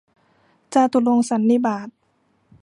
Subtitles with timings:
[0.73, 1.87] จาตุรงคสันนิบาต